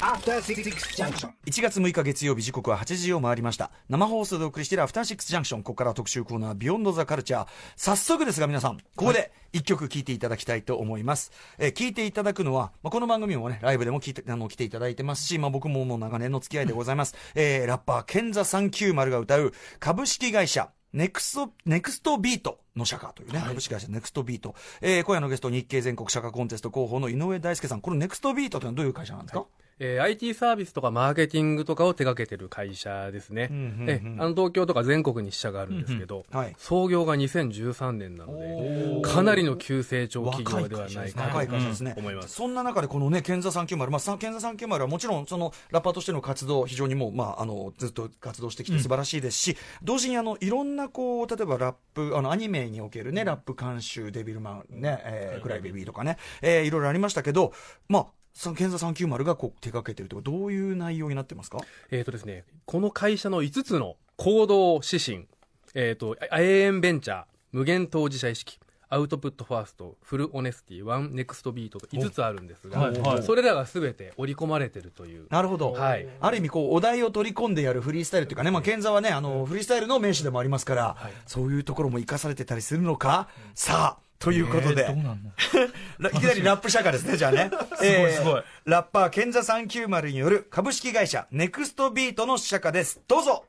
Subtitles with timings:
[0.00, 0.62] After Six
[0.96, 1.30] Junction.
[1.46, 3.72] 1月6日月曜日時刻は8時を回りました。
[3.88, 24.54] 生放送でお送りしている After Six Junction ここからは特集コーナー Beyond the Culture 早速ですが皆さんここで1曲聴いていただきたいと思います、えー聞いていただくのは、まあ、この番組もねライブでも聞いてあの来ていただいてますし、まあ、僕ももう長年の付き合いでございます、えーラッパーケンザ390が歌う株式会社ネクスト、ネクストビートの社歌というね、株式会社ネクストビート。
[24.80, 27.82] えー今夜のゲスト、日経全国社歌コンテスト広報の井上大輔さん。
[27.82, 29.44] このネクストビートというのはどういう会社なんですか、
[29.78, 33.90] えー IT サービスとかマーケティングとかを手掛けてる会社ですね、んうんうん。
[33.90, 36.54] えあの東京とか全国に支社があるんですけど、はい。
[36.58, 41.94] 創業が2013年なのでかなりの急成長企業ではないかと会社ですね。
[41.96, 57.52] 思います、そんな中でこのね、ケンザ390、まあ、さケンザ390はもちろん、その、ラッパーとしての活動、非常にもう、まあ、あの、ずっと活動してきて素晴らしいですし、同時にあの、いろんなこう、例えばラップ、あの、アニメにおけるね、ラップ監修、デビルマンね、えー、クライベビーとかね、えー、いろいろありましたけど、
[57.88, 58.06] まあ、
[58.38, 61.58] さケンザ390がこう手掛けてるとどういう内容になってますか？
[61.90, 65.26] えーとですね、この会社の5つの行動指針、
[65.74, 73.22] えー、と永遠ベンチャー無限当事者意識 Output First Full Honesty One ネクストビートと5つあるんですが、はいはい。
[73.24, 75.26] それらが全て織り込まれてるという。
[75.30, 75.72] なるほど。
[75.72, 76.08] はい。
[76.20, 80.96] ある意味、こう、お題を取り込んでやるフリースタイルっていうかね、まあ、ケンザはね、あの、フリースタイルの名手でもありますから、
[81.26, 87.50] そういうところも生かされてたりするのか、さあ、ということで、えー いきなりラップ社歌ですね、じゃあね。
[87.78, 93.00] すごいすごいラッパー、ケンザ390による株式会社、ネクストビートの社歌です。
[93.06, 93.44] どうぞ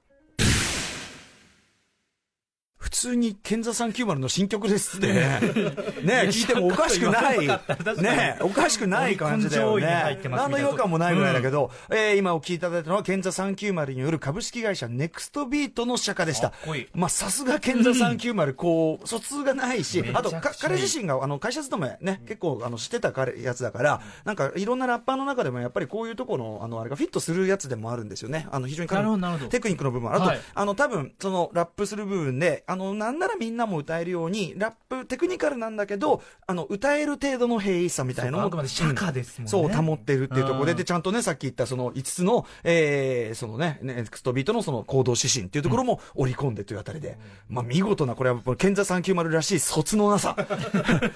[2.80, 5.08] 普通に、ケンザ390の新曲ですって。
[5.08, 5.14] ね。
[6.02, 7.46] ね聞いてもおかしくない。
[8.02, 10.18] ねおかしくない感じだよね。
[10.30, 16.54] 何の違和感もないぐらいだけど、えー今お聞きいただいたのは、ケンザ390による株式会社、ネクストビートの社歌でした。
[16.94, 28.48] まあ、さすがケンザ390、こう、疎通がないし、あと、彼自身が、あの、会社勤めね、結構、あの、してた彼やつだから、なんか、いろんなラッパーの中でも、やっぱりこういうところの、あの、あれがフィットするやつでもあるんですよね。
[28.52, 28.90] あの、非常に
[29.50, 30.14] テクニックの部分。
[30.14, 30.42] あと、はい。
[30.54, 47.18] あの、多分、その、ラップする部分で、あの、なんならみんなも歌えるように、ラップ、テクニカルなんだけど、あの、歌える程度の平易さみたいなのをあくまですもんねそう、保ってるっていうところで、うんで、ちゃんとね、さっき言ったその5つの、えー、そのね、ネクストビートのその行動指針っていうところも織り込んでというあたりで、
[47.50, 50.36] まあ見事な、これは、ケンザ390らしい卒のなさ。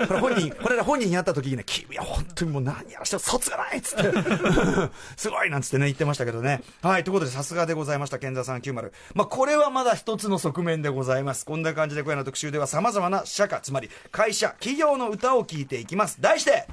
[0.08, 4.12] これ本人、これら本人に会った時にね、君は本当にもう何やらしても卒がないっつって、
[5.18, 6.63] すごいなんつってね、言ってましたけどね。
[6.81, 8.92] はい、ということでさすがでございました、ケンザ390。
[9.13, 11.43] まあこれはまだ一つの側面でございます。
[11.46, 16.22] こんな感じで今夜の特集では様々な社会、つまり会社、企業の歌を聴いていきます。
[16.22, 16.68] 題して、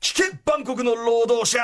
[0.00, 1.58] 聞けバンコクの労働者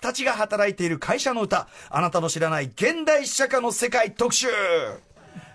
[0.00, 1.68] たちが働いている会社の歌。
[1.90, 4.48] あなたの知らない現代社会の世界特集。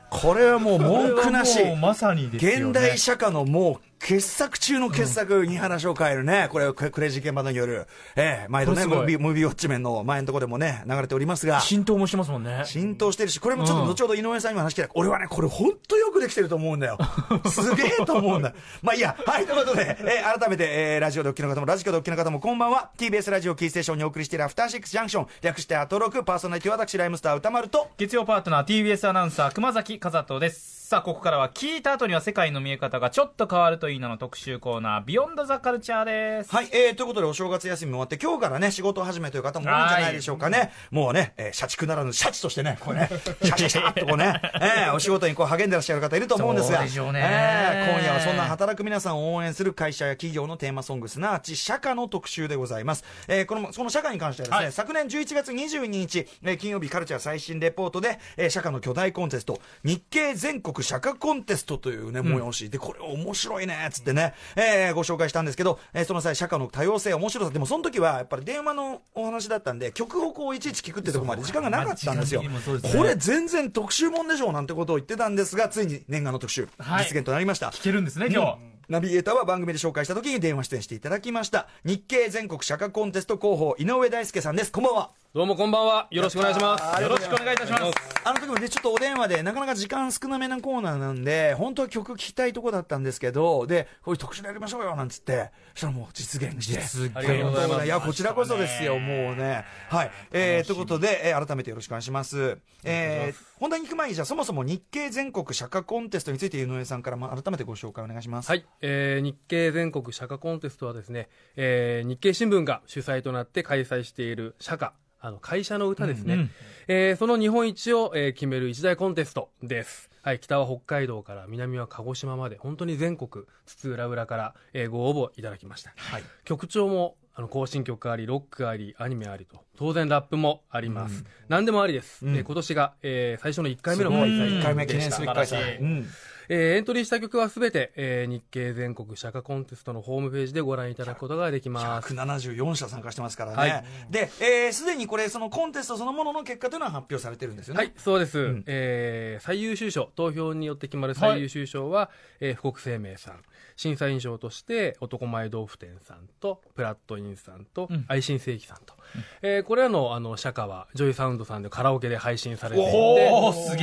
[0.09, 1.59] これはもう文句なし。
[1.79, 2.63] まさにですよね。
[2.69, 12.61] 現代社会のもう傑作中の傑作、二原翔会るね、これ、ククレイジーケンバンドによる、ええ毎度ね、ムービー、ムービーウォッチメンの前のところでもね、流れておりますが、浸透もしてますもんね。
[12.65, 16.97] 浸透してるし、これもちょっと後ほど井上さんにも話聞いた俺はね、これ本当よくできてると思うんだよ。
[17.49, 18.53] すげえと思うんだ。
[18.81, 22.91] まあいいや、はい、ということで、えー改めて、えーラジオでお聞きの方も、ラジコでお聞きの方も、こんばんは。
[22.97, 36.05] TBS ラジオキーステーションにお送りしているアフターシックスジャンクション、略してアトロク、パーソナリティは私、ライムスター歌丸と、月曜パートナー TBS アナウンサー熊崎和人ですさあここからは聞いた後には世界の見え方がちょっと変わるといいなの特集コーナービヨンドザカルチャー
[36.39, 36.55] です。
[36.55, 40.71] はい、えー、ということでお正月休みも終わって、今日からね、仕事始めという方も多いんじゃないでしょうかね。
[40.89, 43.09] もうね、えー社畜ならぬシャチとしてね、これね、
[43.43, 47.19] シャチシャッとこうね、えーお仕事にこう励んでらっしゃる方いると思うんですが、そうでしょうね。
[47.21, 53.03] えー今夜はそんな働く皆さんを応援する会社や企業のテーマソング、すなわち社歌の特集でございます。
[53.27, 54.71] えーこの、その社歌に関してはですね、はい。
[54.71, 72.41] 昨年11月22日、えー金曜日カルチャー最新レポートで、えー社歌の巨大コンテスト、日経全国社歌コンテストというね、催し、で、これ面白いね、つってね、えーご紹介したんですけど、えーその際、社歌の多様性、面白さ、でもその時はやっぱり電話のお話だったんで、曲をこういちいち聞くってとこまで時間がなかったんですよ。
[72.41, 72.49] ね
[72.95, 77.69] これ全然特集もんでしょうなんてことを言ってたんですが、ついに念願の特集、はい実現となりました。
[77.69, 78.57] 聞けるんですね今日、
[78.89, 81.67] ナビゲーターは番組で紹介した時に電話出演していただきました。
[81.83, 84.71] 日経全国社歌コンテスト広報、井上大輔さんです。
[84.71, 85.11] こんばんは。
[85.37, 87.83] どうもこんばんはよろしくお願いしますよろしくお願いいたします
[88.25, 96.81] あの時もね、ちょっとお電話で、なかなか時間少なめなコーナーなんで、本当は曲聴きたいとこだったんですけど、で、こういう特集でやりましょうよ、なんつって、そしたらもう実現して。
[96.81, 99.63] 実現ありがとうございますいや、こちらこそですよ、もうね。
[99.87, 100.11] はい。
[100.33, 102.57] えー、ということで、えー改めてよろしくお願いします。
[102.83, 108.49] えー、本題に行く前に、じゃあそもそも日経全国社歌コンテストについて井上さんから、まあ、改めてご紹介お願いします。
[108.49, 116.49] はい、えー日経全国社歌コンテストはですね、えー日経新聞が主催となって開催している社歌あの会社の歌ですね、うんうん。
[116.87, 120.09] えーその日本一を、えー決める一大コンテストです。
[120.21, 126.23] はい、北は北海道から南は鹿児島まで本当に全国津々浦々から、えーご応募いただきました、はい。
[126.43, 131.23] 曲調もあの、行進曲あり、ロックあり、アニメありと、当然ラップもあります。
[131.49, 132.25] 何でもありです。
[132.25, 132.35] うん。
[132.35, 136.07] えー今年が、えー最初の1回目のすごい開催1回目記念すべきうん
[136.49, 142.13] えーエントリーした曲はすべて、えー日経全国釈迦コンテストのホームページでご覧いただくことができます。
[142.13, 143.57] 174社参加してますからね。
[143.57, 147.77] はいで、えーすでにこれ、そのコンテストそのものの結果というのは発表されてるんですよね。
[147.79, 152.09] はい、そうです、んえー最優秀賞、投票によって決まる最優秀賞は、
[152.39, 153.39] えー富国生命さん。
[153.75, 158.95] 審査員賞として、男前豆腐店さんと、プラットインさんと、うん愛心正規さんと。
[159.41, 163.31] えーこれらの、あの、社歌は、ジョイサウンドさんでカラオケで配信されていて、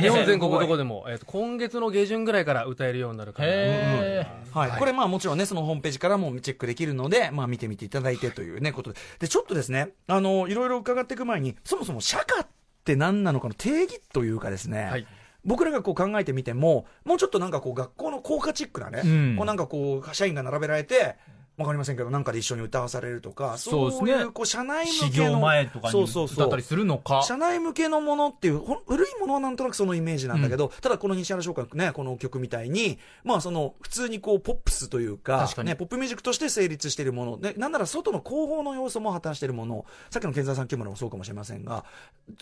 [0.01, 4.57] 日本全国どこでも、えーと今月の下旬ぐらいから歌えるようになるかなと思いへます。
[4.57, 8.99] はい、これまあもちろんね、そのホームページからもチェックできるので、まあ見てみていただいてというね、ことで。
[9.19, 12.47] で、ちょっとですね、あの、いろいろ伺っていく前に、そもそも社歌っ
[12.85, 15.07] て何なのかの定義というかですね、はい。
[15.43, 19.35] 僕らがこう考えてみても、もうちょっとなんかこう学校の校歌チックなね、うん。
[19.37, 21.17] こうなんかこう、社員が並べられて、
[21.57, 24.11] わかりませんけど、なんかで一緒に歌わされるとか、そうですね。
[24.11, 25.31] いうこう社内向始けの。
[25.31, 27.23] 業前とかにそうそうそうだったりするのか。
[27.23, 35.69] 社内向けのものっていう、古いものはなんとなくそのイメージなんだけど、ただこの西原商会ね、この曲みたいに、まあその、普通にこう、ポップスというか、確かに。
[35.69, 41.85] ね、ポップミュージックとして成立しているもの、ね、なんなら外の広報の要素も果たしているもの、さっきの健在さん9もそうかもしれませんが、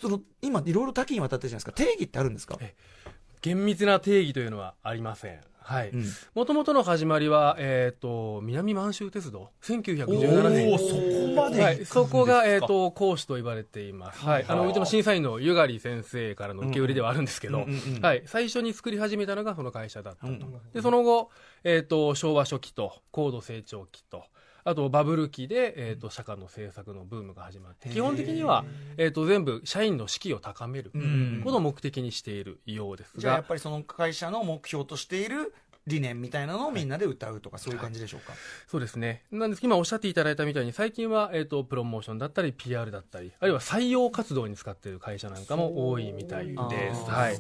[0.02, 2.58] その、今いろいろ多岐にわたってるじゃないですか、定義ってあるんですか？
[2.60, 2.74] え
[3.42, 5.40] 厳密な定義というのはありません。
[5.64, 6.06] はいうん。
[6.36, 14.20] もともとの始まりは、えっ、と、南満州鉄道、1917年おーそこまではい、そこが、えっ、と、講師と言われています。
[14.24, 14.46] はい。
[14.48, 18.24] あの、うちの審査員のゆがり先生からの受け売りではあるんですけど、うんうんうんうんはい。
[18.26, 20.32] 最初に作り始めたのがその会社だったと。
[20.32, 20.40] うん
[20.74, 21.30] で、その後、
[21.64, 24.26] えっ、と、昭和初期と、高度成長期と、
[24.66, 28.66] あと、バブル期で、えっ、と、社会の政策のブームが始まって、基本的には、
[28.98, 35.54] えっ、と、全部、社員の士気を高める、んことを目的にしているようですがじゃあやっ、ぱりその会社の目標としている
[35.86, 38.34] 理念みたいなのをみんなで歌うとか、そういう感じでしょうか？
[38.68, 39.24] そうですね。
[39.32, 47.04] なんです今おっしゃっていただいたみたいに、最近は、えっ、と、プロモーションだったり、PR だったり、あるいは採用活動に使っている会社なんかも多いみたいです。
[47.10, 47.38] はい。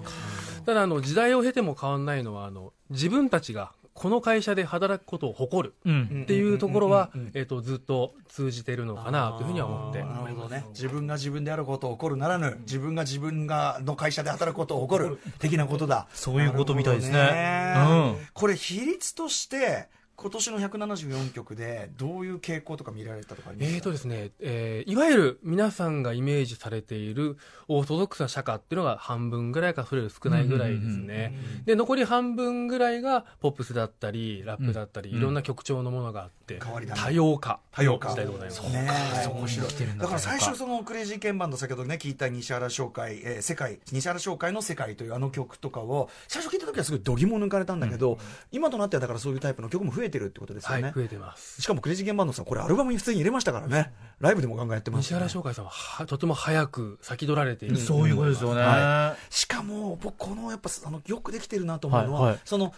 [0.66, 10.66] ただ、あの、時代を経ても変わんないのは、あの、自分たちがこの会社で働くことを誇るうんっていうところはえっ、と、ずっと通じてるのかなというふうには思ってなるほどね。
[10.70, 16.08] 自分が自分であることを誇るならぬ、自分が自分がの会社で働くことを誇る的なことだ。
[16.14, 19.88] そういうことみたいですねねうんこれ比率として、
[20.24, 23.76] 今年の174曲でどういう傾向とか見られたとかありますか？
[23.76, 27.38] えーとですね、えーいわゆる皆さんがイメージされている
[27.68, 31.38] オーソドックスな社歌っていうのが半分ぐらいかそれより少ないぐらいですね。
[31.66, 35.18] で、残り半分ぐらいがポップスだったり、ラップだったり、うん。
[35.18, 37.00] いろんな曲調のものがあって、変わり種。
[37.02, 38.10] 多様化多様化。
[38.10, 38.62] の時代でございます。
[38.64, 38.90] ね
[39.20, 39.24] え。
[39.24, 48.18] そこ知ってるんだだから最初そのクレイジーケンバンド先ほどね聞いた西原商会、えー世界西原商会の世界というあの曲とかを最初聞いた時はすごい度肝抜かれたんだけど、
[48.52, 51.62] 今となってはだからそういうタイプの曲も増えてるってことですよはい、ね、増えてます。
[51.62, 57.78] しかもクレイジーケンバンドさんこれアルバムに普通に入れましたからねライブでもガンガンやってます西原商会さんははとても早く先取られている。
[57.78, 62.40] そういうことですよね、はしかも僕このやっぱあのよくできてるなと思うのは、はいはい。
[62.46, 62.74] その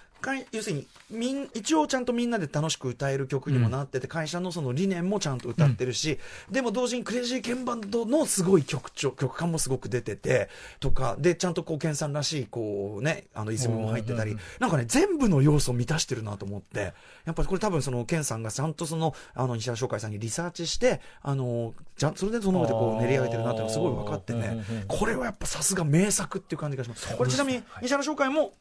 [0.51, 6.17] 要するにみん一応ちゃんとみんなで楽しく歌える曲にもなってて、会社のその理念もちゃんと歌ってるし、
[6.49, 10.49] でも同時にクレイジーケンバンドのすごい曲調曲感もすごく出てて
[10.79, 16.93] とかでちゃんとこうケンさんらしいこうねあのイズムも入ってたり、なんかね全部の要素を満たしてるなと思って
[17.25, 24.39] やっぱりこれ多分そのケンさんがちゃんとそのあの西原商会さんにリサーチしてあのじゃそれでその上でこう練り上げてるなっていうのがすごい分かってね。
[24.39, 27.15] うんうんうんこれはやっぱさすが名作っていう感じがします。
[27.15, 28.53] これちなみに西原商会も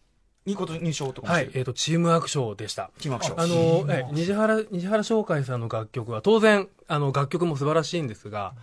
[0.46, 2.90] いいこと認証とかもはい、えっ、と、チームワークショーでした。
[2.98, 8.54] チームアクションあの、え西原、西原商会さんの楽曲は、当然、あの、楽曲も素晴らしいんですが、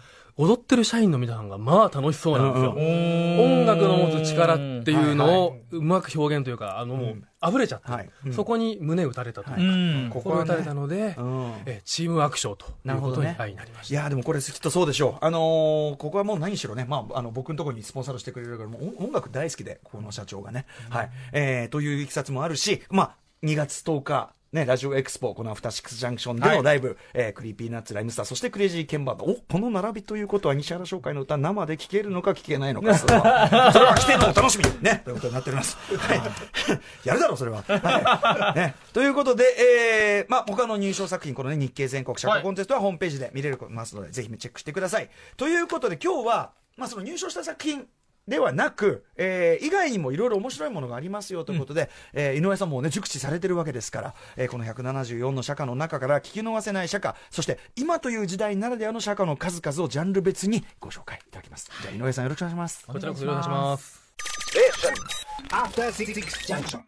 [0.41, 2.71] 踊ってる社員の皆さんが、まあ楽しそうなんですよ。
[2.71, 8.09] 音楽の持つ力っていうのをうまく表現というか、あの、もう溢れちゃって、はい。
[8.25, 8.33] うん。
[8.33, 11.53] そこに胸打たれたというか、心打たれたので、うん。
[11.67, 13.35] えチームワークショーということに、ね。
[13.37, 13.93] はい、なりました。
[13.93, 21.11] いやーでもこれきっとそうでしょう、あのーここはもう何しろね、まあ、あの僕のところにスポンサードしてくれるからもう音音楽大好きでこの社長がね、はい。
[21.33, 29.23] えー、といういきさつもあるし、まあ、2月10日ね、ラジオエクスポ、この After Six Junction でのライブ、えークリーピーナッツ、ライムスター、そしてクレイジーケンバンド。
[29.23, 35.77] お、この並びということは西原商会の歌生で聴けるのか聴けないのか、 それは、それは来てのお楽しみにね、ということになっております。
[35.77, 36.21] はい。
[37.05, 37.63] やるだろう、それは。
[37.65, 38.59] はい。
[38.59, 38.75] ね。
[38.91, 39.45] ということで、
[40.19, 45.09] えー、まあ、他の入賞作品、このね、日経全国社会コンテストはホームページで見れるますので、ぜひチェックしてください。
[45.37, 47.87] ということで、今日は、まあ、その入賞した作品、
[48.27, 61.69] ではなく、えー以外にもいろいろ面白いものがありますよということで、えー井上さんもね、熟知されてるわけですから、えーこの174の社歌の中から聞き逃せない社歌、そして今という時代ならではの社歌の数々をジャンル別にご紹介いただきます。
[61.81, 62.85] じゃあ井上さんよろしくお願いします。
[62.87, 64.00] こちらこそお願いします。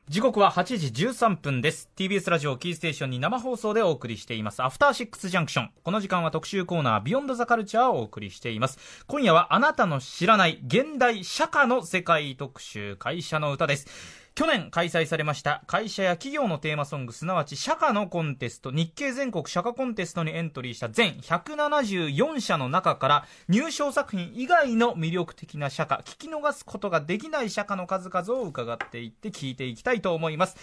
[0.10, 1.90] 時刻は8時13分です。
[1.96, 4.62] TBS ラジオキーステーションに生放送でお送りしています。
[4.62, 9.06] アフターシックスジャンクションこの時間は特集コーナービヨンドザカルチャーをお送りしています。
[9.08, 13.88] 今夜はあなたの知らない現代社会の世界特集会社の歌です。
[14.36, 30.58] 去年開催されました会社や企業のテーマソングすなわち社歌のコンテスト日経全国社歌コンテストにエントリーした全174社の中から入賞作品以外の魅力的な社歌聞き逃すことができない社歌の数々を伺っていって聞いていきたいと思います。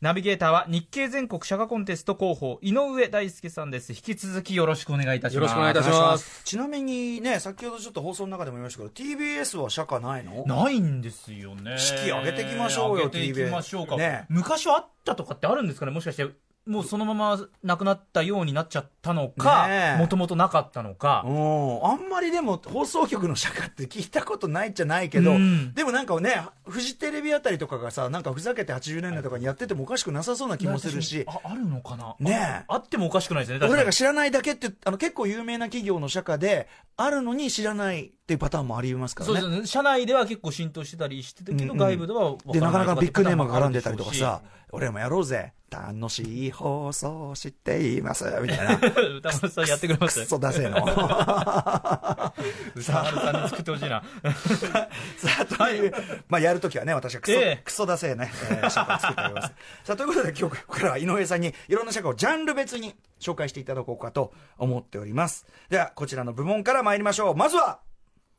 [0.00, 3.92] ナビゲーターは日経全国社歌コンテスト広報井上大輔さんです。
[3.92, 5.34] 引き続きよろしくお願いいたします。
[5.34, 6.42] よろしくお願いいたします。
[6.42, 10.46] ちなみにね、先ほどちょっと放送の中でも言いましたけど、TBS は社歌ないの？
[10.46, 11.76] ないんですよね。
[11.76, 14.24] 式上げていきましょうよ上げていきましょうか、TBS ね。
[14.30, 15.92] 昔はあったとかってあるんですかね？
[15.92, 16.26] もしかして
[16.70, 25.74] もうそのままなくなったようになっちゃったのかもともとなかったのか、うん、あんまりでも放送局の社歌って聞いたことないじゃないけど、うん。
[25.74, 32.14] でもなんかね、フジテレビあたりとかがさ、なんかふざけて80年代とかにやっててもおかしくなさそうな気もするし、ああるのかな？
[32.20, 32.64] ねえ。
[32.68, 39.40] ああってもおかしくないですね俺らが知らないだけって、あの結構有名な企業の社歌で、あるのに知らないっていうパターンもありますからね。
[39.40, 45.52] そうですね社内では結構浸透してたりしてたけど、うんうん外部では分からないで、なかなかビッグネームが絡んでたりとかあさ、俺らもやろうぜ。
[45.70, 48.24] 楽しい放送しています。
[48.42, 48.74] みたいな。
[49.18, 50.78] 歌丸さんやってくれましたよそ出せえの。
[50.82, 52.34] 歌
[52.74, 54.02] 丸さんに作ってほしいな
[55.16, 55.92] さあ、という、
[56.28, 59.52] まあ、やるときはね、私はクソ、ええクソ出せね、えー、社会を作ってあげます。
[59.84, 65.46] さあ、ということで、今日からは井上さんに、いろんな社会をジャンル別に紹介していただこうかと思っております。
[65.68, 67.36] では、こちらの部門から参りましょう。
[67.36, 67.78] まずは、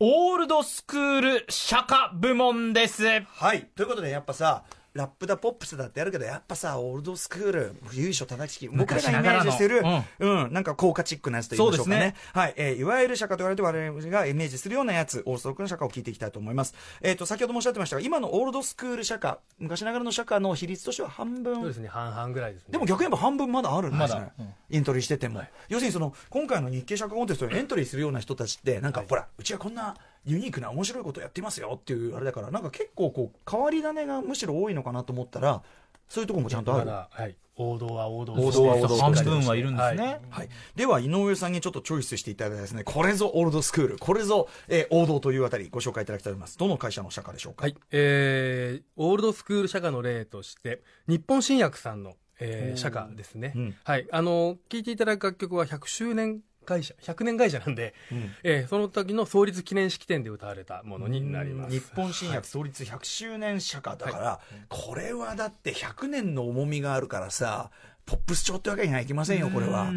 [0.03, 3.03] オールドスクール釈迦部門です
[3.35, 3.69] はい。
[3.75, 9.85] ということで、やっぱさ、ラップだ、ポップスだってやるけど、やっぱさ、オールドスクール、由緒正しき、僕らがイメージしてる、昔
[10.19, 11.95] ながうん、なんか効果チックなやつと言いましょうかね。
[11.95, 12.53] そうですねはい。
[12.57, 16.73] えーいわゆる社会と言われて我々がイメージするようなやつ、オールドスクールの社会を聞いていきたいと思います。
[17.01, 21.55] えっ、と、先ほどもおっしゃってましたが、今のオールドスクール社会、昔ながらの社会の比率としては半分。
[21.55, 24.19] そうですね半々ぐらいですねでも逆に言えば半分まだあるんですね。
[24.19, 25.41] まだうんエントリーしてても。
[25.67, 35.63] 要するにその、今回の日経社会コンテストにエントリーするような人たちって、なんか、ほら、うちはこんなユニークな面白いことやってますよっていうあれだから、なんか結構こう、変わり種がむしろ多いのかなと思ったら、
[36.07, 36.85] そういうところもちゃんとある。
[36.85, 37.35] まだはい。
[37.55, 40.21] 王道は王道王道は王道半分はいるんですね、はい。
[40.29, 46.57] はい、では井上さんにちょっとチョイスしていただいたですねこれぞオールドスクールこれぞ、えー王道というあたりご紹介いただきたいと思います。
[46.57, 52.73] どの会社の社歌でしょうか、はい、えー、オールドスクール社歌の例として日本新薬さんの、えおー。
[52.73, 53.75] ー、社歌ですね、うん。
[53.83, 54.07] はい。
[54.11, 58.31] あの聴いていただく楽曲は100周年会社100年会社なんで、うん。
[58.43, 61.79] えーその時の創立記念式典で歌われたものになります。
[61.79, 64.39] 日本新薬創立100周年社歌だから、
[64.69, 67.71] これはだって100年の重みがあるからさ
[68.05, 69.87] ポップス調ってわけにはいきませんよこれは、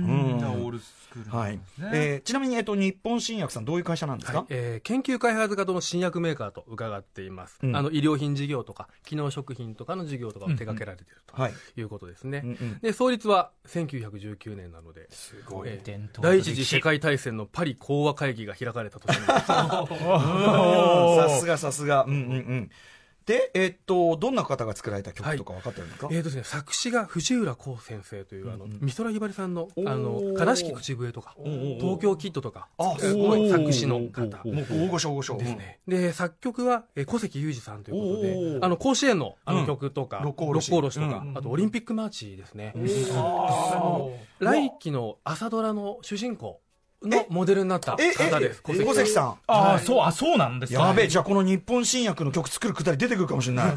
[2.25, 4.47] ちなみに、えっと、日本新薬さんどういう会社なんですか、はい。
[4.51, 7.77] えー研究開発型の新薬メーカーと伺っています、うん。
[7.77, 11.55] あの医療品事業とか機能食品とかの事業とかを手掛けられているとはい。
[11.77, 12.79] いうことですね、うんうん。
[12.81, 19.87] で創立は1919年なのですごえー伝統第一次世界大戦のパリ講和会議が開かれた年に さ
[21.41, 22.05] すがさすが。
[22.05, 22.21] うんうんう
[22.55, 22.71] ん
[23.27, 35.39] でえっとどんな方が作られた曲とか分かってるんですか、えーとですね、作詞が藤浦光先生という、あの美空ひばりさんの「あの悲しき口笛」とかー「東京キッド」とかあすごい作詞の方もう大御所大御所。
[35.39, 39.61] ですね、で作曲はえー小関裕二さんということであの甲子園のあうん。
[39.61, 40.71] の曲とか、六甲おろし。
[40.71, 41.39] とか、うん。
[41.39, 42.75] あとオリンピックマーチですね、
[43.15, 44.07] あ
[44.41, 46.61] 来期の朝ドラの主人公
[47.05, 48.09] のモデルになったえ？
[48.09, 48.63] え方です。
[48.69, 48.85] え？
[48.85, 49.35] 小関さん。
[49.47, 53.75] あーそうあそうなんですかやべえじゃあこの日本新薬の曲作るくだり出てくるかもしれない。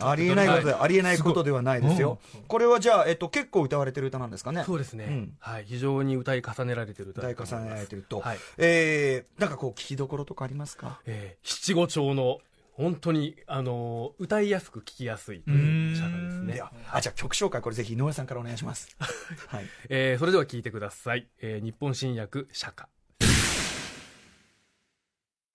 [0.00, 2.18] ありえないことで、ありえないことではないですよ。
[2.48, 4.64] これはじゃあ、えっと、結構歌われてる歌なんですかね？
[4.64, 5.32] そうですね、うん。
[5.38, 7.54] はい、非常に歌い重ねられてる歌います。
[7.54, 8.20] ねられてると。
[8.20, 8.38] はい。
[8.58, 11.00] えー、なんかこう、聞きどころとかありますか？
[11.06, 12.38] えー七五調の
[12.72, 16.54] 本当に、あのー歌いやすく聞きやすいという社歌ですね。
[16.54, 18.96] では、あ、じゃあ曲紹介、これぜひ井上さんからお願いします。
[19.48, 19.66] はい。
[19.88, 22.88] えーそれでは聞いてください、えー日本新薬社歌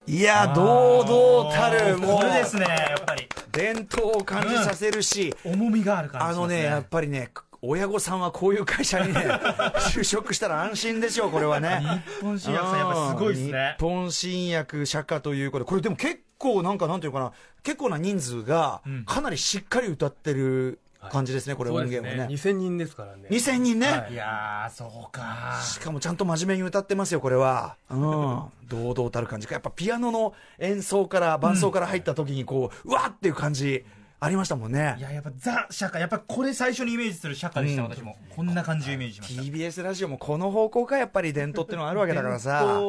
[0.05, 3.27] いや、堂々たる、もうこ、れですねやっぱり。
[3.51, 7.29] 伝統を感じさせるし、重みがある感じあのね、やっぱりね、
[7.61, 9.19] 親御さんはこういう会社にね、
[9.91, 12.03] 就職したら安心でしょう、これはね。
[12.19, 17.31] 日本新薬さんやっぱすごいですね日本新薬社歌ということで、これでも結構なんかなんていうのかな、
[17.63, 22.33] 結構な人数がうんかなりしっかり歌ってる感じですね、これ音源はね。
[22.33, 23.87] 2000人ですからね2000人ね。
[23.87, 27.75] はいいやーそうかしかもちゃんと真面目に歌ってますよ、これは。
[27.89, 27.97] うん。
[28.67, 29.47] 堂々たる感じ。
[29.49, 33.85] やっぱピアノの演奏から、伴奏から入った時にこう、うわーっていう感じ、
[34.19, 35.01] ありましたもんねい。
[35.01, 42.79] ややっぱザ社会やっぱこれ最初にイメージする社会でした、うん私もこんな感じをイメージしました TBS ラジオもこの方向か、やっぱり伝統っていうのがあるわけだからさ。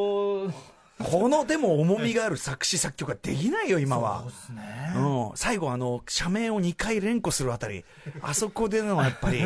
[0.98, 4.22] このでも重みがある作詞作曲ができないよ、今は。
[4.22, 4.92] そうですね。
[4.96, 7.84] うん、最後あの、社名を2回連呼するあたり、
[8.20, 9.44] あそこでのやっぱり、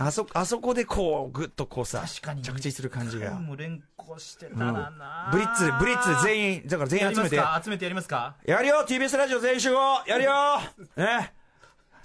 [0.00, 3.32] あそ、あそこでこう、ぐっとこうさ、着地する感じが。
[3.32, 8.36] も連呼してたらな、ブリッツ、ブリッツ全員、だから全員集めて、か集めてやりますか？
[8.46, 10.32] やるよ !TBS ラジオ全員集合やるよ
[10.96, 11.32] ね？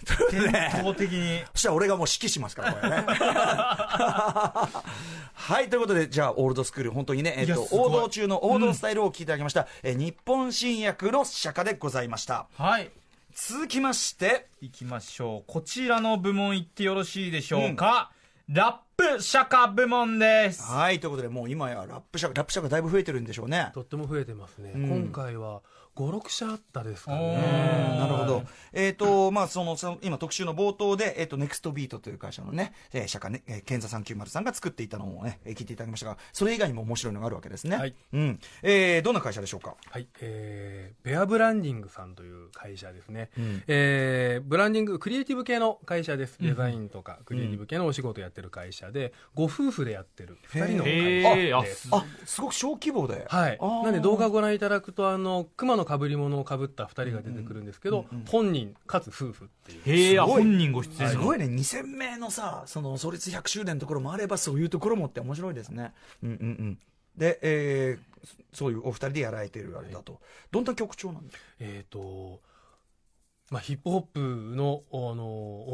[0.05, 1.43] ということでね法的に。
[1.53, 3.05] そしたら俺がもう指揮しますから、これね。
[5.35, 12.47] はい、ということで、じゃあ、オールドスクール、本当にね、えっ、と、王道中の王道スタイルを聞いていただきました、えー日本新薬の釈迦でございました。
[12.57, 12.89] はい。
[13.35, 15.51] 続きまして、いきましょう。
[15.51, 18.11] こちらの部門言ってよろしいでしょうか、
[18.47, 20.61] ラップ釈迦部門です。
[20.61, 23.71] はい、ということで、もう今やラップ社、ラップ社がだいぶ増えてるんでしょうね。
[23.73, 25.61] とっても増えてますね、ん今回は
[25.95, 28.43] 56社あったですかおねーなるほど。
[28.73, 37.77] えっ、と、まあ、その、その、今特集の冒頭で、えっ、と、ネクストビートという会社のね、えー、社ね、えー、ケンザ390さんが作っていたのをね、えー聞いていただきましたが、それ以外にも面白いのがあるわけですね。
[37.77, 37.95] はい。
[38.13, 38.39] うん。
[38.63, 39.75] えー、どんな会社でしょうか？
[39.89, 43.63] はい、えー、ベアブランディングさんという会社ですね、ん。
[43.67, 51.89] えーブランディングクリエイティブ系の会社です、デザインとかクリエイティブ系のお仕事やってる会社で、ご夫婦でやってる2人の会社です。
[51.91, 53.25] あ、すごく小規模で。
[53.29, 53.59] はい。
[53.83, 59.81] なんで動画をご覧いただくとあの熊の被り物をかぶった2人が出てくるんですけど、本人かつ夫婦っていう。
[59.85, 60.43] へえ、あすごい。
[60.43, 61.09] 本人ご出演。
[61.09, 65.93] すごいね、2000名のさ、その創立100周年のところもあれば、そういうところもって面白いですね。
[66.23, 66.79] うんうんうん。
[67.17, 70.19] で、えー、そそういうお二人でやられてるあれだと。
[70.51, 71.43] どんな曲調なんですか？
[71.59, 72.41] えっ、と、
[73.51, 74.19] まあ、ヒップホップ
[74.55, 75.25] のあの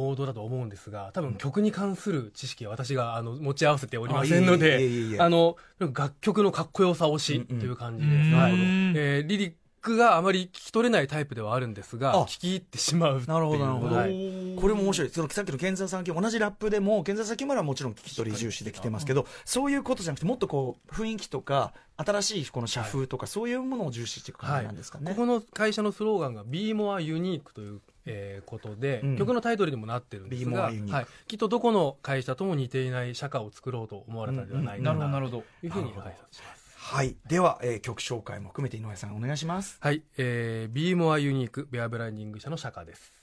[0.09, 8.33] 王道だと思うんですが多分曲に関する知識は私があの持ち合わせておりませんのであの楽曲のかっこよさ推しという感じです、うん。
[8.33, 8.53] はい。
[8.53, 12.25] うんえーリリックがあまり聞き取れないタイプではあるんですがあ。
[12.25, 13.29] 聞き入ってしまうっていう。
[13.29, 13.95] なるほどなるほど。
[13.95, 14.55] はい。
[14.59, 15.09] これも面白い。
[15.09, 25.12] そのさっきの健在さん同じラップでも、健在さんはもちろん聞き取り重視できてますけど、そういうことじゃなくて、もっとこう、雰囲気とか、新しいこの社風とか、そういうものを重視していく感じなんですかね。
[25.12, 29.17] ここの会社のスローガンが「Be More Unique」という、えーことで、うん。
[29.17, 34.91] 曲のタイトルにもなってるんですが、はい、きっとどこの会社とも似ていない社会を作ろうと思われたのではないかな。
[34.93, 35.43] るほど、ななるほど。
[35.62, 36.58] というふうに拝察します。
[36.91, 37.17] はい。
[37.27, 39.77] では、えー曲紹介も含めて井上さんお願いします。
[39.79, 43.13] はい、えー、Be More Unique ベアブランディング社の社歌です。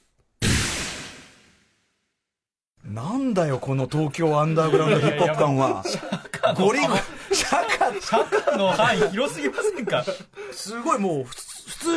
[2.85, 5.83] なんだよ、この東京アンダーグラウンドヒップホップ感は。
[6.57, 7.01] ゴリゴリ、
[7.35, 10.05] 社会釈迦の範囲広すぎませんか？
[10.53, 11.46] すごいもう、普通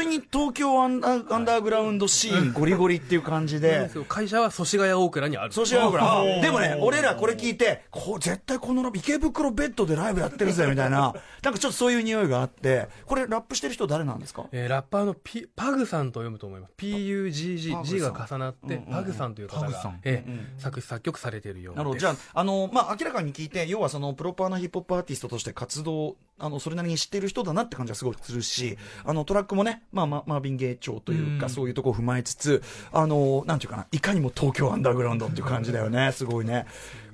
[0.06, 5.54] に東京アンダーグラウンドシーンゴリゴリっていう感じで会社は祖師ヶ谷大倉にある。
[5.54, 6.42] そうしようかおーな。
[6.42, 11.14] でもね、俺らこれ聞いて、こう、絶対このラ池袋ベッドでライブやってるぜ、みたいな。
[11.44, 14.46] なんかちょっとそういう匂いがあって、これラップしてる人誰なんですか？
[14.52, 16.74] えーラッパーのピパグさんと読むと思います。
[16.78, 21.78] PUGG、G が重なって、パグさんという方がえー作詞作曲されているようです。
[21.78, 22.00] なるほど。
[22.00, 36.12] じゃあ、あの、まあ、明らかに聞いて、要はその、プロパーなヒップホップアーティストとして活動、あの、それなりに知っている人だなって感じがすごいするし、あの、トラックもね、まあ、まあ、マービン芸調というか、うんそういうところを踏まえつつ、あの、なんていうかな、いかにも東京アンダーグラウンドっていう感じだよね。
[36.12, 36.66] すごいね。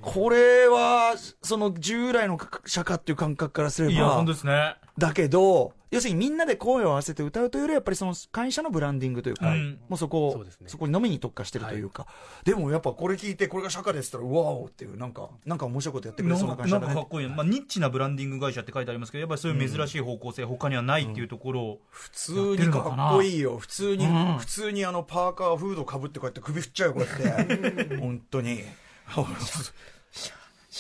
[0.06, 4.76] これは、その、従来の社会っていう感覚からすれいや、ば本当、ですね。
[4.98, 9.80] だけど、要するにみんなで声を合わせて歌うというよりはやっぱりその会社のブランディングというか、うん。
[9.88, 10.68] もうそこをそうですね。
[10.70, 12.06] そこに飲みに特化してるというか、
[12.44, 23.58] でもやっぱこれ聞いてこれが社会ですって言ったらうわおっていうなんかなんか面白いことやってくれそうな会なん社だねかかっこいい、まあ、ニッチなブランディング会社って書いてありますけどやっぱりそういう珍しい方向性、他にはないっていうところを、普通にかっこいいよ。
[23.58, 24.06] 普通に、
[24.38, 27.96] 普通にあのパーカーフードかぶってこうやって首振っちゃうよこうやって。
[27.98, 28.64] 本当に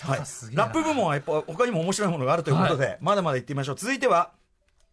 [0.02, 0.20] はい、
[0.54, 3.76] ラップ部門はやっぱ他にも面白いものがあるということで、まだまだ行ってみましょう。
[3.76, 4.32] 続いては、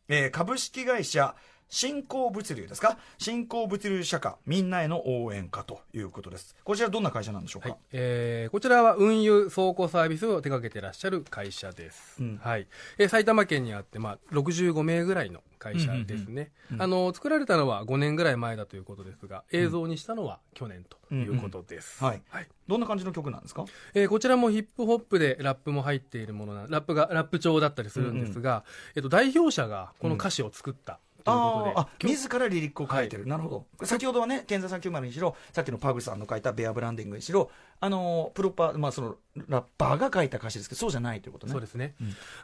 [0.08, 1.34] えー株式会社
[1.74, 2.98] 新興物流ですか？
[3.16, 6.54] 新興物流社歌みんなへの応援歌ということです。
[6.64, 7.78] こちらどんな会社なんでしょうか、はい。
[7.92, 12.40] えーこちらは運輸倉庫サービスを手掛けてらっしゃる会社です、うん。
[12.42, 12.66] はい。
[12.98, 22.22] えー埼玉県にあって、まあ、65名ぐらいの会社ですね、あの作られたのは5年ぐらい前だということですが映像にしたのは去年ということです、はい。
[22.28, 22.48] はい。
[22.68, 23.64] どんな感じの曲なんですか？
[23.94, 33.86] えーこちらもヒップホップでラップも入っているものなラップがラップ調だったりするんですが、えっと、代表者がこの歌詞を作ったということで、あ自らリリックを書いてる、なるほど。
[33.86, 39.16] 先ほどはね健在390にしろさっきのパグさんの書いたベアブランディングにしろあのープロパまあその
[39.48, 41.52] ラッパーが書いた歌詞ですけどそうじゃないということね。
[41.52, 41.94] そうですね、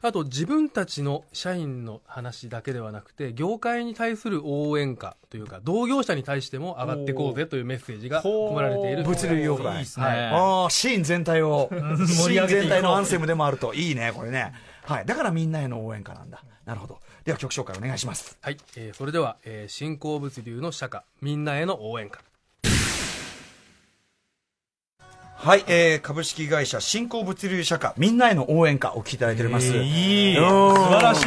[0.02, 9.04] あと自分たちの社員の話だけではなくて業界に対する応援歌というか同業者に対しても上がっていこうぜというメッセージが込められている。
[9.04, 9.74] 物流業界。
[9.74, 10.18] いいですね、はい。
[10.26, 11.68] ああシーン全体を。
[12.06, 13.74] シーン全体のアンセムでもあると。
[13.74, 14.54] いいねこれね。
[14.84, 15.06] はい。
[15.06, 16.42] だからみんなへの応援歌なんだ。
[16.64, 18.38] なるほどでは曲紹介お願いします。
[18.40, 22.20] はい、えーそれでは、えー新興物流の社歌みんなへの応援歌。
[25.36, 31.26] はい、えー、株式会社新興物流社歌みんなへの応援歌お聞きいただいております、いい、うん素晴らしい。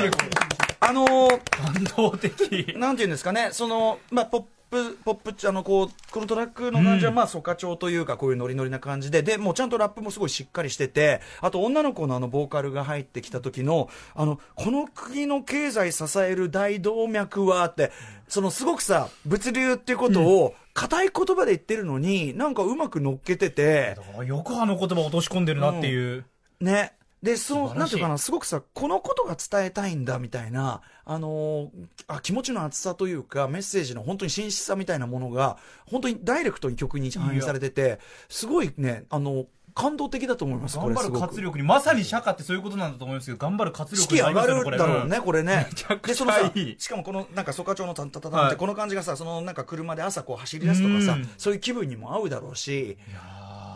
[0.79, 2.75] あのー感動的。
[2.77, 17.91] なんていうんですかね、その、まあ、ポップ、ポップ、あの、こう、このトラックの感じは、まあ、ソカ調というか、こういうノリノリな感じで、で、もうちゃんとラップもすごいしっかりしてて、あと、女の子のあの、ボーカルが入ってきた時の、あの、この国の経済支える大動脈は、って、
[18.29, 26.25] その、すごくさ、物流っていうことを、硬い言葉で言ってるのに、なんかうまく乗っけてて、よくあの言葉落とし込んでるなっていう。
[26.61, 26.93] ね。
[27.23, 31.69] で、その、なんていうかな、すごくさ、このことが伝えたいんだみたいな、あのー
[32.07, 41.11] あ、気持ちの厚さというか、メッセージの本当に真摯さみたいなものが、本当にダイレクトに曲に反映されてて、すごいね、あの、感動的だと思います、こ頑張る。
[41.11, 44.45] 活力に、まさに釈迦ってそういうことなんだと思いますけど、頑張る活士力に上が。
[44.47, 45.67] るだろうね、これね。
[46.05, 46.31] で、その
[46.77, 52.97] しかもこの、なんか、ソカ町のタンタタタンって、はいこの感じがさ、その、なんか車で朝こう走り出すとかさうん、そういう気分にも合うだろうし、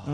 [0.07, 0.13] うん。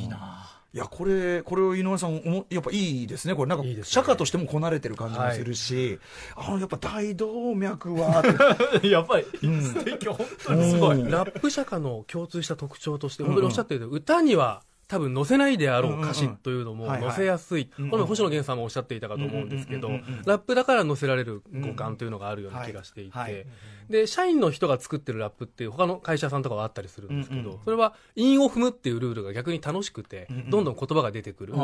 [0.00, 0.43] いいな。
[0.74, 3.36] いや、これ、これを井上さん、おもやっぱいいですね。
[3.36, 3.48] これ。
[3.48, 6.00] なんか釈迦としてもこなれてる感じもするし、
[6.34, 8.24] あの、やっぱ大動脈は、
[8.82, 11.00] やっぱり、素敵、本当にすごい。
[11.00, 11.10] うん。
[11.10, 17.70] ラップ釈迦の共通した特徴として、本当におっしゃってるように歌には多分載せないであろう歌詞というのもはいはい載せやすい。
[17.78, 23.32] うんこれも星野源さんもおっしゃっていたかと思うんですけどうんうんうんうん、ラップだから載せられる五感というのがあるような気がしていはい。
[23.32, 23.42] はい。
[23.42, 23.46] て、
[23.88, 31.52] で、社員の人が作ってるラップって他の会社さんとかはあったりするんですけうんうん、どそれは韻を踏むっていうルールが逆に楽しくてうんうん、どんどん言葉が出てくる。
[31.52, 31.62] ってい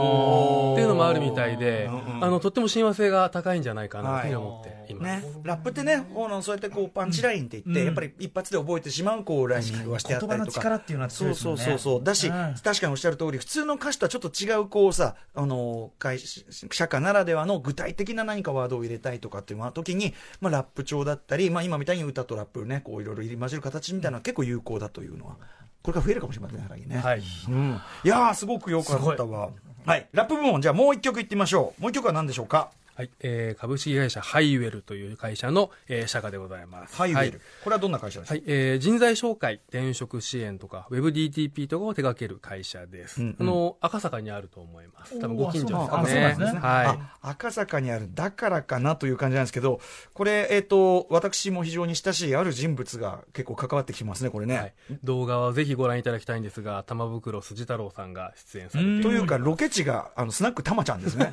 [0.85, 5.27] うのもあるみたいで、あの、とっても親和性が高いんじゃないかなと思っています。
[5.27, 7.87] ね、ラップってね、このそうやってこうパンチラインって言って、うん。
[7.87, 10.75] やっぱり一発で覚えてしまうこうライミングがしてあったりとか。
[10.75, 12.05] っていうのはそうそうそうそう。
[12.05, 12.55] だし、うん。
[12.63, 25.37] 確かにおっしゃる通り、普通の歌詞とはちょっと違う、こうさ、あの、会社歌ならではの具体的な何かワードを入れたいとかっていう時に、まあ、ラップ調だったり、まあ、今みたいに歌とラップね、こういろいろ入り混じる形みたいなのは結構有効だというのは、
[25.83, 26.99] これから増えるかもしれませんね、さらにね。
[26.99, 27.23] はい。
[27.49, 27.81] うん。
[28.05, 29.51] いやー、すごく良かったわ。
[29.87, 30.07] はい。
[30.13, 31.83] ラップ部門、じゃあもう一曲いってみましょう。
[31.83, 32.71] もう一曲は何でしょうか？
[33.01, 36.95] はい、えー株式会社ハイウェルという会社の、えー社歌でございます。
[36.97, 37.19] ハイウェル。
[37.19, 38.35] はいこれはどんな会社ですか？
[38.35, 43.23] はい、えー人材紹介、転職支援とか、WebDTP とかを手掛ける会社です。
[43.23, 45.19] うんうんあの、赤坂にあると思います。
[45.19, 46.13] 多分ご近所ですあかね。
[46.13, 46.45] ね。
[46.45, 46.87] はい。
[46.89, 49.81] あ赤坂にある、だからかなという感じなんですけど、
[50.13, 54.57] これ、えっ、と、私も非常に親しいある人物が結構関わってきてますね、これね。
[54.59, 61.33] はい、動画はぜひご覧いただきたいんですが、玉袋筋太郎さんが出演されてというか、ロケ地が、あの、スナックたまちゃんですね。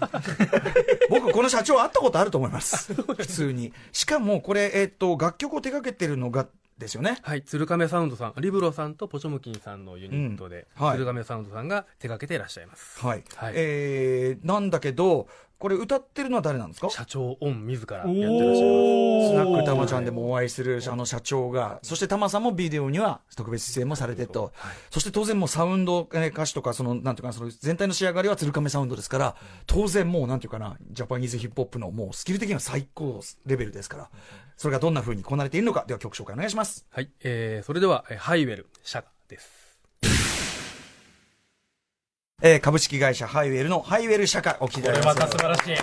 [1.10, 2.93] 僕、この社長会ったことあると思います。
[2.93, 3.74] 普通に。
[3.91, 7.17] しかも、これ、えっ、と、楽曲を手掛けてるのが、ですよね。
[7.24, 13.00] はい、鶴亀サウンドさん、リブロさんとポチョムキンさんのユニットで、うんはい鶴亀サウンドさんが手掛けていらっしゃいます。
[13.04, 13.24] はい。
[13.36, 15.28] はいえー、なんだけど、
[15.60, 16.89] これ歌ってるのは誰なんですか？
[16.89, 19.30] 社長オン自らやってらっしゃいます。
[19.30, 24.54] スナックたまちゃんでもお会いするあの社長が、そしてたまさんもビデオには特別出演もされてと、
[24.91, 34.10] そして当然もうサウンド、えー歌詞とか、その、なんていうかな、その全体の仕上がりは鶴亀サウンドですから、当然もう、なんていうかな、ジャパニーズヒップホップのもうスキル的には最高レベルですから、
[34.58, 36.86] それがどんな風にこなれているのか、では曲紹介お願いします。
[36.91, 39.66] はい、えー、それでは、えーハイウェル、社歌です。
[42.43, 45.76] えー株式会社ハイウェルのハイウェル社会お聞きいただきますた素晴らしい。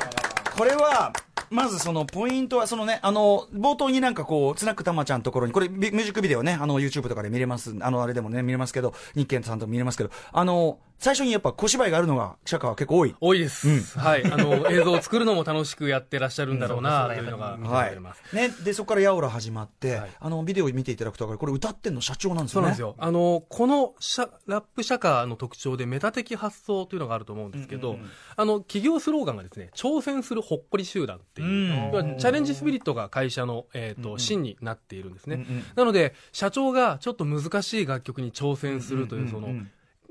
[0.57, 1.13] これは、
[1.51, 13.15] まずそのポイントは、そのね、あの、冒頭になんかこう、スナックたまちゃんのところに、これミミュージックビデオね、あの、YouTube とかで見れます、あの、あれでもね、見れますけど、日経さんとも見れますけど、あの、最初にやっぱ小芝居があるのが、社会は結構多い。
[13.21, 13.99] 多いです。
[13.99, 14.25] はい。
[14.25, 18.35] あの、映像を作るのも楽しくやってらっしゃるんだろうな、というのが見て取はいれます。。
[18.35, 22.61] ね、で、そこからやおら始まって、はいあの、ビデオを見ていただくと、これ歌ってんの社長なんですよね。
[22.61, 22.95] そうなんですよ。
[22.99, 27.99] あの、このシャラップ社歌の特徴でメタ的発想というのがあると思うんですけど、
[28.37, 32.19] あの、企業スローガンがですね、挑戦するほっこり集団っていう、うん。
[32.19, 35.37] チャレンジスピリットが会社の、えっ、と、芯になっているんですね。
[35.37, 39.49] うんうんなので、社長がちょっと難しい楽曲に挑戦するという、その、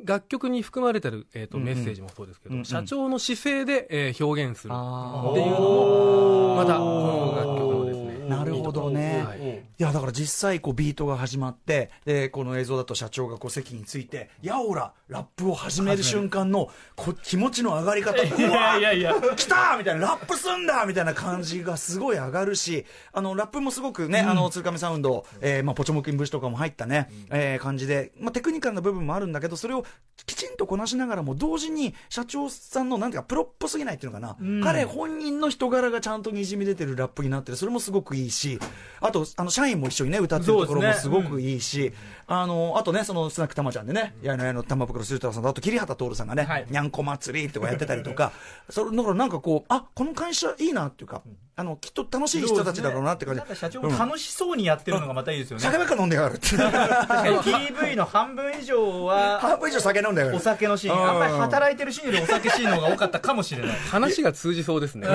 [0.03, 1.75] 楽曲に含まれてる、えーとうんうん。
[1.75, 2.65] メッセージもそうですけど、うんうん。
[2.65, 9.23] 社長の姿勢で、えー表現するっていうのも、また、この楽曲のですね、なるほどね。
[9.25, 19.15] はいいや、だから実際、こう、ビートが始まって、で、この映像だと社長がこう、席について、ヤオラ、ラップを始める瞬間の、こ気持ちの上がり方、ういわやいやいや。
[19.35, 29.85] 来たみたいな、ラップすんだみたいな感じがすごい上がるし、あの、ラップもすごくね、あの、鶴亀サウンド、えーまあ、ポチョモキン節とかも入ったね、えー感じで、まあ、テクニカルな部分もあるんだけど、それを
[30.25, 38.59] きちんとこなしながらも、同時に、社長さんの、なんていうか、プロっぽすぎないっていうのかな、彼本人の人柄がちゃんとにじみ出てるラップになってる、それもすごくいいし、
[39.01, 41.91] あと、あの、社員も一緒にね、歌ってるところもすごくいいし、
[42.27, 46.65] あの、あとね、その、スナックたまちゃんでね、やいのやいの玉袋する太郎さんと、あと、桐畑徹さんがね、はい。
[46.69, 48.31] にゃんこ祭りとかやってたりとか、
[48.69, 51.21] それだからなんかこう、あこの会社いいなっていうか、
[51.55, 53.39] あのきっと楽しい人たちだろうなって感じ。
[53.39, 55.63] なんか社長も楽しそうにやってるのがまたいいですよね。
[55.63, 56.57] 酒ばっか飲んでやがるって。
[56.57, 57.37] 確かに。
[57.37, 60.37] PV の半分以上は、半分以上酒飲んでやがる。
[60.37, 60.39] お。
[60.39, 60.97] 酒のシーン。
[60.97, 61.09] うん。
[61.09, 63.75] あんまり働いてるシーンよりお酒シーンの方が多かったかもしれない。
[63.91, 65.07] 話が通じそうですね。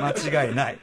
[0.00, 0.78] 間違いない。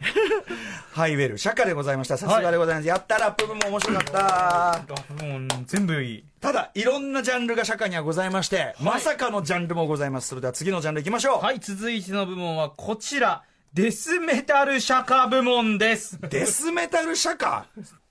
[0.92, 2.18] ハイウェル、釈迦でございました。
[2.18, 2.88] さすがでございます。
[2.88, 5.24] やったラップ部も面白かった。
[5.24, 6.24] もう全部いい。
[6.40, 10.30] ただ、いろんなジャンルが釈迦にはございまして、まさかのジャンルもございます。
[10.30, 11.44] それでは次のジャンル行きましょう。
[11.44, 13.44] はい、続いての部門はこちら。
[13.74, 16.18] デスメタル釈迦部門です。
[16.30, 17.66] デスメタル釈迦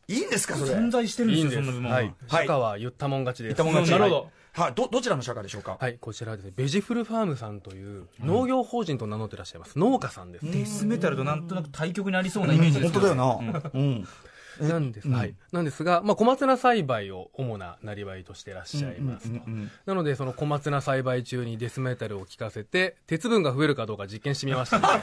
[0.07, 0.71] いいんですか、それ？
[0.73, 1.73] 存在してるんですよ、いいんです。
[1.73, 1.97] そんな部門は。
[1.97, 2.15] はい。
[2.29, 3.57] 釈迦は言ったもん勝ちです。
[3.57, 4.31] 言ったもん勝ちなるほど。
[4.57, 5.77] はい、ど、どちらの釈迦でしょうか？
[5.79, 9.79] はい、こちらはですね、ベジフルファームさんという農業法人と名乗ってらっしゃいます。
[9.79, 10.51] 農家さんです。
[10.51, 13.63] デスメタルとなんとなく対極にありそうなイメージです本当だよねな。
[13.75, 14.09] うん。
[14.59, 15.35] なんです、はい。
[15.53, 19.39] なんですが、まあ、小松菜栽培を主ななりわいとしてらっしゃいますと。
[19.85, 24.95] なので、その小松菜栽培中にデスメタルを効かせて、鉄分が増えるかどうか実験してみましたので、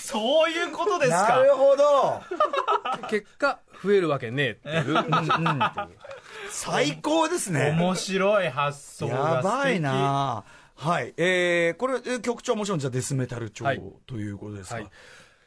[0.00, 1.28] そういうことですか。
[1.28, 2.20] なるほど。
[3.08, 4.94] 結果、増えるわけねえっていう。
[6.56, 7.74] 最高ですね。
[7.76, 10.44] 面白い発想が素敵やばいな
[10.76, 11.12] はい。
[11.16, 14.86] えー、これ、えー曲調はもちろんじゃあデスメタル調はいということですか、はい。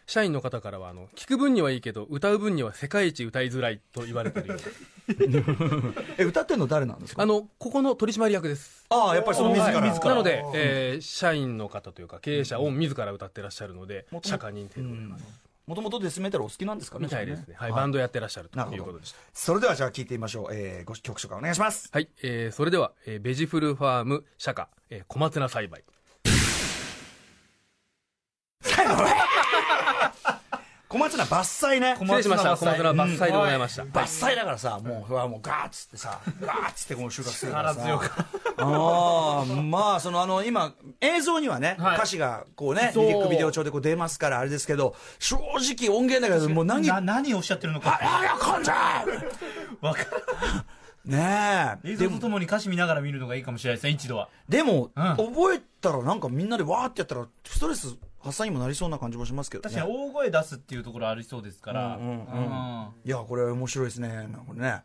[0.06, 4.60] 社員の方からは、あの、聞く分にはいいけど、歌う分には世界一歌いづらいと言われてる。
[6.17, 7.24] え、歌ってんの誰なんですか？
[7.24, 8.86] あの、ここの取締役です。
[8.89, 9.80] ああ、やっぱりその自ら。
[9.80, 15.46] はいなので、えー社員の方というか経営者を自ら歌ってらっしゃるので、社歌認定でございます。
[15.67, 17.56] もともとデスメタルお好きなんですかねみたいですね。
[17.58, 19.17] はい、はいバンドやってらっしゃるということでした。
[19.34, 20.53] それではじゃあ聞いてみましょう。
[20.53, 21.89] えー、ご曲紹介お願いします。
[21.91, 25.84] はい、えー、それでは、えーベジフルファーム社歌、えー小松菜栽培。
[30.89, 31.97] 小松菜伐採ね。
[32.00, 32.56] 小失礼しました。
[32.56, 33.84] 小松菜伐採でございました。
[33.84, 37.82] 伐採だからさ、もう、うわもうガーッつってさ、ガーッつってこの収穫するからさ。
[37.82, 38.26] 力強か
[38.58, 48.00] ああ、まあ、そのあの、今、映像にはね、はい歌詞がこうね、リリックビデオ調でこう出ますから、あれですけど、正直音源だけど、もう何、な何をおっしゃってるのか。
[48.02, 49.04] あやかんじゃ
[49.82, 50.06] わか
[51.04, 51.91] ねえ。
[51.91, 54.30] 映像とともに歌詞見ながら見るのがいいかもしれないですね、一度は。
[54.47, 59.75] でも、うん覚えたらなんかみんなでわーってやったら、ストレス発散にもなりそうな感じもしますけどね。
[59.75, 61.97] 確かに大声出すっていうところありそうですから。
[61.97, 64.27] うんうんうんうんいや、これ面白いですね。
[64.47, 64.84] これね。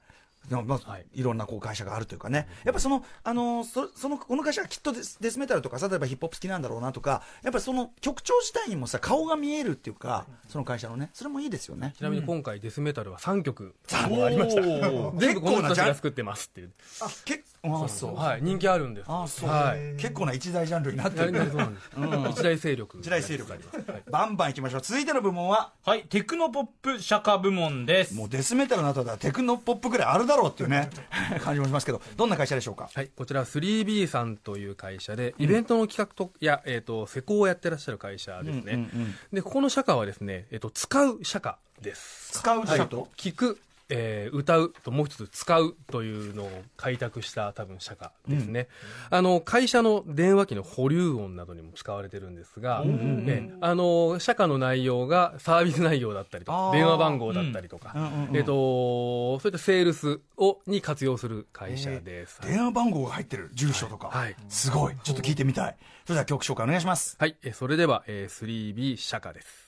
[0.51, 2.49] まあ、はいい、ろんなこう会社があるというかね。
[2.65, 11.95] やっぱその、あのそ、その、この会社はきっとデスデスメタルとか、例えばヒップホップ好きなんだろうなとか、やっぱりその曲調自体にもさ、顔が見えるっていうか、その会社のね、それもいいですよね。
[11.97, 13.75] ちなみに今回デスメタルは3曲
[14.11, 14.63] おありました。
[14.63, 16.73] ー全部この人たち結構なジャンが作ってますっていう。
[17.01, 18.17] あ、結構、あそう。
[18.17, 19.07] はい、人気あるんです。
[19.09, 19.97] あそう、はい。
[19.97, 22.31] 結構な一大ジャンルになってなるりなりそうなん。
[22.31, 22.99] 一大勢力。
[22.99, 24.03] 一大勢力あります。
[24.11, 24.81] バンバン行きましょう。
[24.81, 28.15] 続いての部門は、はい、テクノポップ釈迦部門です。
[28.15, 30.91] もうデスメタルの後ではテクノポップぐらいあるだろうっていうね、
[31.41, 32.91] 感じもしますけど、どんな会社でしょうか？
[32.93, 38.73] はい、こちらは 3B さんという会社で、イベントの企画とや、えっ、と、施工をやってらっしゃる会社ですね。
[38.75, 42.33] うんうんうんで、ここの社歌はですね、えっ、と、使う社歌です。
[42.33, 43.59] 使うというと、聞く、
[43.93, 48.69] えー歌うともう一つ使うというのを開拓した多分社歌ですね、
[49.11, 58.03] あの会社の電話機の保留音などにも使われてるんですが、えーあの社歌の内容がサービス内容だったりとか電話番号だったりとか、うん。
[58.03, 64.95] うんうんえっ、とそういったセールスをに活用する会社です、電話番号が入ってる住所とか、はいすごい。
[65.03, 65.77] ちょっと聞いてみたい。
[66.05, 67.17] それでは曲紹介お願いします。
[67.19, 69.62] はい、えーそれでは、えー 3B 社歌です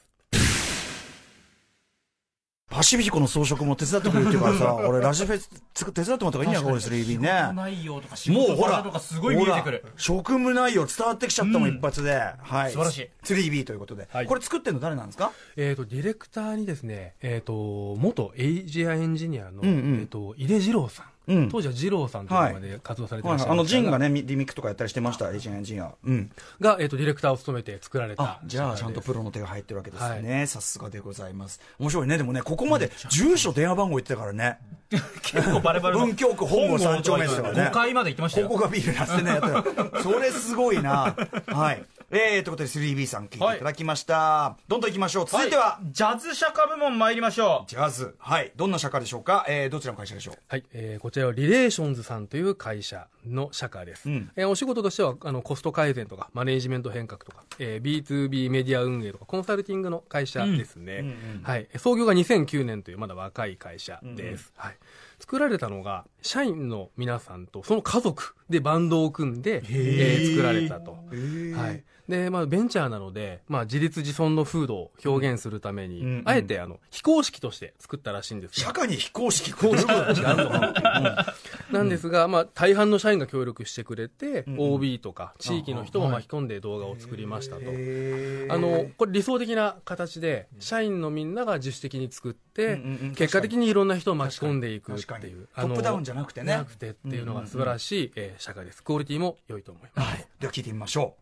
[2.74, 9.80] パシフィコの装飾も手伝ってくれるっていうからさ 俺ラジフェス手伝ってもらった方がいいんじゃないこれ 3B 仕事ね内容とかもうほらとかすごい見えてくる。
[9.84, 9.94] ほら。
[9.96, 12.20] 職務内容伝わってきちゃったもん、一発で。
[12.42, 12.72] はい。
[12.72, 13.10] 素晴らしい。
[13.24, 14.26] 3B ということで、はい。
[14.26, 15.30] これ作ってるの誰なんですか？
[15.56, 21.48] えー、とディレクターにですね、えー、と元エイジアエンジニアの、えー、と井出二郎さん、うん。
[21.48, 26.30] 当時は二郎さんという名前で活動されていらっしゃいあのジンがねミリミックとかやったりしてましたエイジンエンジニアうん。
[26.60, 31.60] が、えー、とディレクターを務めて作られあたじゃあちゃんとプロロの手が入ってるわけですね、さすがでございます。
[31.78, 32.18] 面白いね。
[32.18, 34.58] でもねここまで住所電話番号言ってたからね。
[35.22, 37.60] 結構バレバレの文京区本郷三丁目ですからね。
[37.62, 38.48] 5回まで行ってましたよ。
[38.48, 41.16] ここがビールなってね、それすごいな。
[41.46, 41.84] はい。
[42.10, 44.56] えー、ということで 3B さん聞いていただきました。
[44.68, 45.26] どんどん行きましょう。
[45.26, 47.70] 続いては、ジャズ釈迦部門参りましょう。
[47.70, 48.14] ジャズ。
[48.18, 48.52] はい。
[48.56, 49.44] どんな社会でしょうか？
[49.48, 50.38] えー、どちらの会社でしょう？
[50.48, 54.30] はい、えーこちらはリレーションズさんという会社の社歌です、うん。
[54.36, 64.76] えーお仕事としてはあのコスト改善とかマネージメント変革とか、えー B2B メディア運営とかコンサルティングの会社ですね、うんうんはい、創業が2009年というまだ若い会社です、はい、
[65.18, 76.22] 作られたのが社員の皆さんとその家族でバンドを組んで、えー作られたと、はいでまあ、ベンチャーなので、まあ、自立自尊の風土を表現するために、うんうん。
[76.26, 79.52] あえてあの非公式として作ったらしいんですが社会に非公式。
[79.52, 81.34] 公式があるのか
[81.70, 87.62] なんですが、まあ、大半の社員が協力してくれて、OB とか地域の人も巻き込んで動画を作りましたと。
[87.62, 92.80] あのこれ理想的な形で社員のみんなが自主的に作って、
[93.16, 96.56] 結果的にいろんな人を巻き込んでいくっていうトップダウンじゃなくてね。
[96.56, 98.82] なくてっていうのが素晴らしい、えー社会です。
[98.82, 100.26] クオリティも良いと思います、はい。
[100.40, 101.16] では聞いてみましょ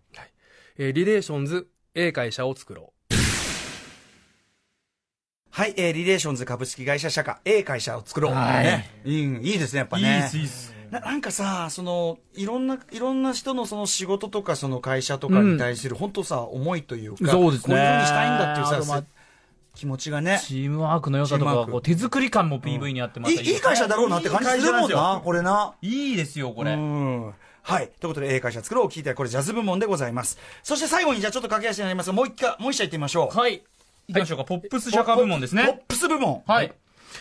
[0.78, 3.14] えーリレーションズ A 会社を作ろう。
[5.50, 8.32] はい、えー、リレーションズ株式会社社歌、A 会社を作ろう。
[8.32, 8.90] はいね。
[9.04, 10.16] いい、いいですね、やっぱね。
[10.16, 10.74] いいです、いいです。
[10.90, 19.04] ななんかさ、その、いろんな、いろんな人のその仕事とか、その会社とかに対する、本当さ、思いというか、そうですねこういうふうにしたいんだっていうさ、
[19.74, 20.40] 気持ちがね。
[20.42, 25.74] チームワークの良さとかこう、手作り感も PV にあってまたいいいい会社だろうなって感じするもんな、これな。
[25.82, 26.72] いいですよ、これ。
[26.72, 27.34] うん。
[27.62, 27.88] はい。
[28.00, 30.38] ということで、A 会社作ろうを聞いて、これジャズ部門でございます。
[30.62, 33.36] そして最後に、じゃあちょっと駆け足になりますが、もう一回、もう一社行ってみましょう。
[33.36, 33.62] はい。
[34.08, 34.44] 行きましょうか。
[34.44, 35.82] ポップス社歌部門ですポッね。
[35.86, 36.42] プス部門。
[36.46, 36.72] はい。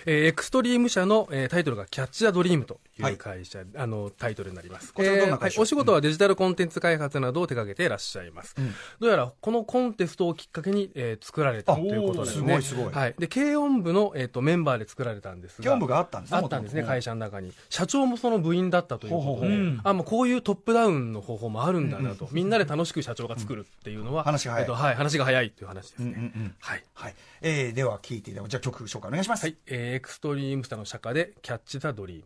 [0.05, 4.93] えーエクストリーム社の、えータイトルがキャッチ・ザ・ドリームといはいう会社、あのタイトルになります。
[4.93, 8.55] こちらどんな会社えーはいお仕事はデジタルコンテンツ開発などを手掛けていらっしゃいます。
[8.99, 12.45] どうやらこのコンテストをきっかけに、えー作られたということですね。
[12.45, 13.15] すごいすごいはい。
[13.17, 15.65] で、軽音部の、えー、とメンバーで作られたんですが。
[15.65, 17.53] 業務があったんですねあったんですね、会社の中に。
[17.69, 22.27] 社長もその部員だったということで、ほうほうあ、もうこういうトップダウンの方法もあるんだなと。
[22.31, 26.05] みんなで楽しく社長が作るっていうのは、話が早いえーとはい、話が早いっていう話ですね。
[26.05, 26.83] うんうんうんはい。
[26.93, 27.15] はい。
[27.41, 28.49] えー、では聞いていただこう。
[28.49, 29.45] じゃあ曲紹介お願いします。
[29.45, 32.23] はい、えーエクストリームスの社歌で、キャッチ・ザ・ドリーム。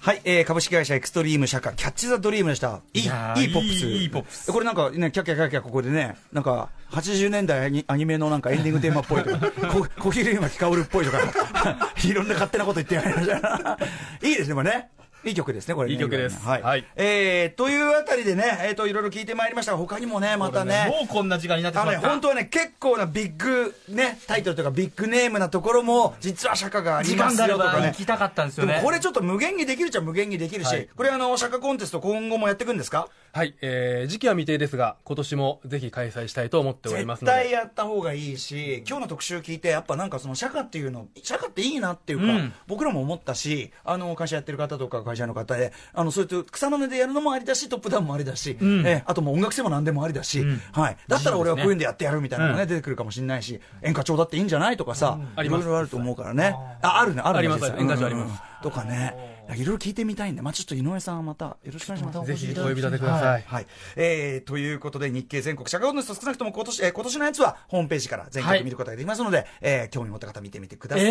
[0.00, 2.80] はい、えー、株式会社エクストリーム社歌、キャッチザドリームでした。
[2.92, 3.08] いい、いい
[3.52, 3.86] ポップス。
[3.86, 11.18] いいポップスこれなんかね、キャッキャキャッキャここでね、なんか、80年代アニアニメのなんかエンディングテーマっぽいとか、 こ小比類巻薫っぽいとか、
[12.04, 13.78] いろんな勝手なこと言ってやりました。
[14.22, 14.90] いいですね、これね。
[15.28, 15.94] いい曲ですね、これね。
[15.94, 16.62] いい曲ですはい。
[16.62, 22.10] はいえー、というあたりでね、えっ、と、いろいろ聞いてまいりましたが、他にもね、またね、もうこんな時間になってしあのね、まった。
[22.10, 27.92] 本当はね、結構なビッグね、タイトルとかビッグネームなところも、実は釈迦がありますよとかねば行。
[27.96, 28.74] きたかったんですよね。
[28.74, 33.08] でもこれちょっと無限にできるっちゃ無限にできるし、はいこれあの、釈迦コンテスト今後もやっていくんですか？
[33.36, 37.42] はい、えー時期は未定ですが、今年もぜひ開催したいと思っております絶ので。
[37.42, 42.54] 対やった方がいいし、今日の特集聞いて、やっぱなんかその釈迦っていうの、釈迦っていいなっていうか、うん。
[42.66, 48.86] 僕らも思ったし、あの、会社やってる方とか会社の方で、あの、そういう草の根でやるのもありだし、トップダウンもありだし、ん。
[48.86, 50.58] えあともう音楽性も何でもありだし、ん。
[50.72, 50.96] はい。
[51.06, 52.68] だったら俺はこういうんでやってやるみたいなのがね、うん。
[52.70, 56.56] 出てくるかもしれないし、演歌調だっていいんじゃないとかさ、いろいろあると思うからね。
[56.80, 57.38] あ、あるね、あるね。
[57.40, 57.66] あります。
[57.78, 58.42] 演歌調あります。
[58.62, 59.35] とかね。
[59.54, 62.26] いろいろ聞いてみたいんで、まあちょっと井上さんまたよろしくお願いします。
[62.26, 63.42] ぜひお呼び立てください。
[63.46, 63.66] はい。
[63.96, 71.06] えー、ということで、日経全国社会コンテスト少なくとも今年、えー今年のやつはホームページから全はい国見ることができますので、えー興味持った方見てみてください。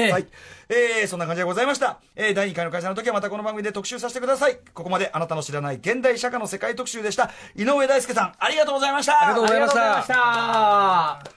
[0.69, 1.99] ええーそんな感じでございました。
[2.15, 4.57] えー第2回の会社の時はまたこの番組で特集させてください。
[4.73, 7.31] ここまであなたの知らない現代社会の世界特集でした。
[7.55, 9.21] 井上大輔さん、ありがとうございました。
[9.21, 11.31] ありがとうございましたありがと